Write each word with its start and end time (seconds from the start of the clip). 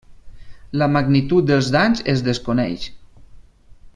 La 0.81 0.87
magnitud 0.93 1.49
dels 1.51 1.69
danys 1.77 2.03
es 2.15 2.25
desconeix. 2.31 2.87